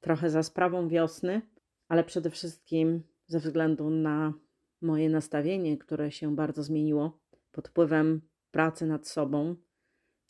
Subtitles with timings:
[0.00, 1.42] Trochę za sprawą wiosny,
[1.88, 4.34] ale przede wszystkim ze względu na
[4.80, 7.20] moje nastawienie, które się bardzo zmieniło
[7.52, 8.20] pod wpływem
[8.50, 9.56] pracy nad sobą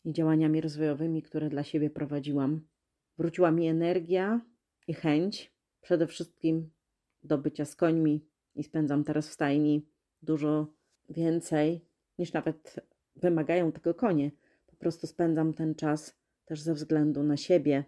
[0.05, 2.67] i działaniami rozwojowymi, które dla siebie prowadziłam.
[3.17, 4.41] Wróciła mi energia
[4.87, 6.69] i chęć przede wszystkim
[7.23, 9.89] do bycia z końmi i spędzam teraz w stajni
[10.21, 10.67] dużo
[11.09, 11.85] więcej
[12.17, 12.75] niż nawet
[13.15, 14.31] wymagają tego konie.
[14.67, 17.83] Po prostu spędzam ten czas też ze względu na siebie.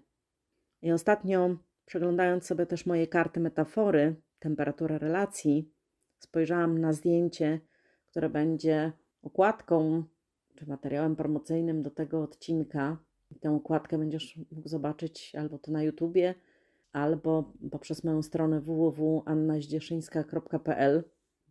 [0.82, 1.58] I ostatnio,
[1.92, 5.72] przeglądając sobie też moje karty metafory, temperatura relacji,
[6.20, 7.60] spojrzałam na zdjęcie,
[8.08, 8.92] które będzie
[9.24, 10.04] okładką
[10.56, 12.98] czy materiałem promocyjnym do tego odcinka.
[13.32, 16.36] I tę okładkę będziesz mógł zobaczyć albo to na YouTubie,
[16.94, 21.04] albo poprzez moją stronę www.annaździeszyńska.pl.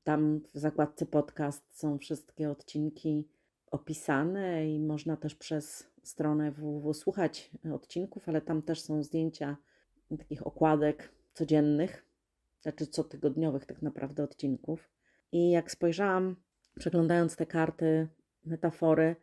[0.05, 3.29] Tam w zakładce podcast są wszystkie odcinki
[3.71, 9.57] opisane i można też przez stronę www słuchać odcinków, ale tam też są zdjęcia
[10.19, 12.07] takich okładek codziennych,
[12.61, 14.91] znaczy cotygodniowych tak naprawdę odcinków.
[15.33, 16.37] I jak spojrzałam,
[16.79, 18.09] przeglądając te karty,
[18.45, 19.17] metafory,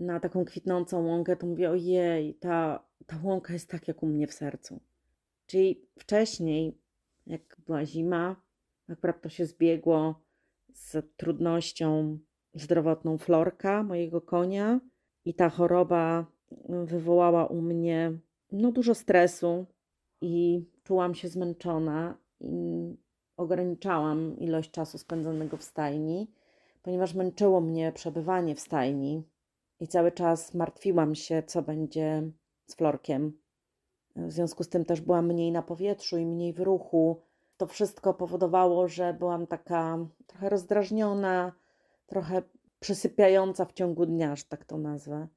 [0.00, 4.26] na taką kwitnącą łąkę, to mówię, ojej, ta, ta łąka jest tak jak u mnie
[4.26, 4.80] w sercu.
[5.46, 6.78] Czyli wcześniej,
[7.26, 8.36] jak była zima,
[8.88, 10.20] akurat to się zbiegło
[10.72, 12.18] z trudnością
[12.54, 14.80] zdrowotną florka mojego konia
[15.24, 16.26] i ta choroba
[16.68, 18.18] wywołała u mnie
[18.52, 19.66] no, dużo stresu
[20.24, 22.96] i czułam się zmęczona i
[23.36, 26.30] ograniczałam ilość czasu spędzonego w stajni,
[26.82, 29.22] ponieważ męczyło mnie przebywanie w stajni
[29.80, 32.30] i cały czas martwiłam się, co będzie
[32.66, 33.38] z florkiem.
[34.16, 37.20] W związku z tym też byłam mniej na powietrzu i mniej w ruchu.
[37.56, 41.52] To wszystko powodowało, że byłam taka trochę rozdrażniona,
[42.06, 42.42] trochę
[42.80, 45.28] przysypiająca w ciągu dnia, że tak to nazwę.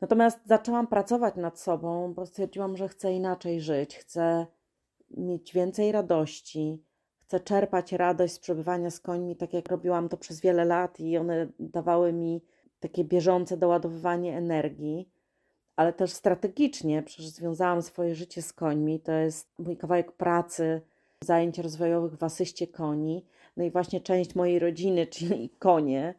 [0.00, 4.46] Natomiast zaczęłam pracować nad sobą, bo stwierdziłam, że chcę inaczej żyć, chcę
[5.10, 6.82] mieć więcej radości,
[7.22, 11.18] chcę czerpać radość z przebywania z końmi, tak jak robiłam to przez wiele lat, i
[11.18, 12.42] one dawały mi
[12.80, 15.08] takie bieżące doładowywanie energii,
[15.76, 19.00] ale też strategicznie, przecież związałam swoje życie z końmi.
[19.00, 20.80] To jest mój kawałek pracy,
[21.24, 23.24] zajęć rozwojowych w asyście koni.
[23.56, 26.14] No i właśnie część mojej rodziny, czyli konie.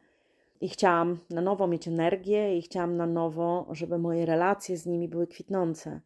[0.61, 5.07] I chciałam na nowo mieć energię, i chciałam na nowo, żeby moje relacje z nimi
[5.07, 6.01] były kwitnące.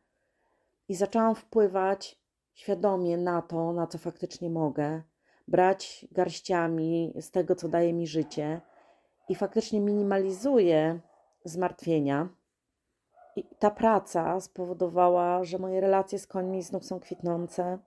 [0.89, 2.21] I zaczęłam wpływać
[2.53, 5.01] świadomie na to, na co faktycznie mogę,
[5.47, 8.61] brać garściami z tego, co daje mi życie,
[9.29, 10.99] i faktycznie minimalizuję
[11.45, 12.29] zmartwienia.
[13.35, 17.79] I ta praca spowodowała, że moje relacje z końmi znów są kwitnące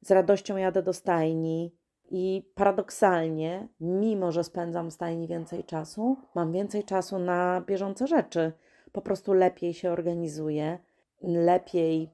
[0.00, 1.77] z radością jadę do stajni
[2.10, 8.52] i paradoksalnie, mimo że spędzam w stajni więcej czasu, mam więcej czasu na bieżące rzeczy.
[8.92, 10.78] Po prostu lepiej się organizuję,
[11.22, 12.10] lepiej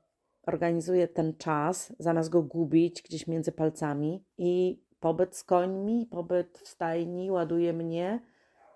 [0.47, 4.25] organizuję ten czas, zamiast go gubić gdzieś między palcami.
[4.38, 8.21] I pobyt z końmi, pobyt w stajni ładuje mnie.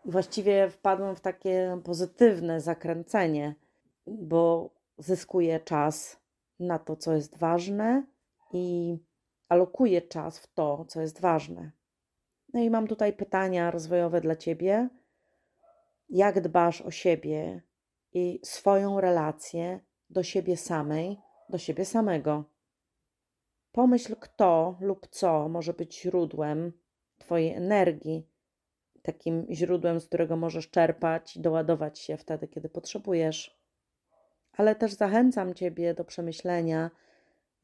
[0.04, 3.54] Właściwie wpadłam w takie pozytywne zakręcenie,
[4.06, 6.20] bo zyskuję czas
[6.60, 8.06] na to, co jest ważne,
[8.52, 8.98] i
[9.48, 11.70] alokuję czas w to, co jest ważne.
[12.54, 14.88] No i mam tutaj pytania rozwojowe dla Ciebie.
[16.08, 17.62] Jak dbasz o siebie
[18.12, 22.44] i swoją relację do siebie samej, do siebie samego?
[23.72, 26.72] Pomyśl, kto lub co może być źródłem
[27.18, 28.28] Twojej energii,
[29.02, 33.60] takim źródłem, z którego możesz czerpać i doładować się wtedy, kiedy potrzebujesz.
[34.52, 36.90] Ale też zachęcam Ciebie do przemyślenia,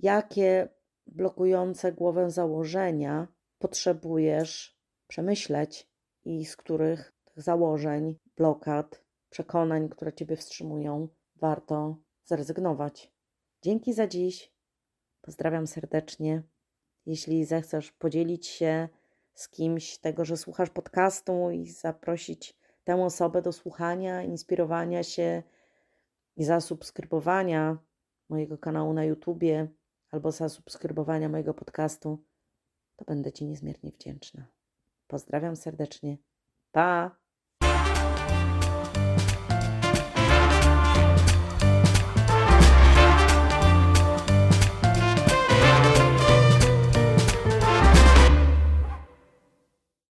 [0.01, 0.69] jakie
[1.07, 3.29] blokujące głowę założenia
[3.59, 5.91] potrzebujesz przemyśleć
[6.25, 13.13] i z których założeń, blokad, przekonań, które Ciebie wstrzymują, warto zrezygnować.
[13.63, 14.53] Dzięki za dziś.
[15.21, 16.43] Pozdrawiam serdecznie.
[17.07, 18.89] Jeśli zechcesz podzielić się
[19.35, 25.43] z kimś tego, że słuchasz podcastu i zaprosić tę osobę do słuchania, inspirowania się
[26.37, 27.79] i zasubskrybowania
[28.29, 29.69] mojego kanału na YouTubie,
[30.15, 32.25] albo zasubskrybowania mojego podcastu,
[32.97, 34.47] to będę Ci niezmiernie wdzięczna.
[35.07, 36.19] Pozdrawiam serdecznie.
[36.73, 37.17] Pa!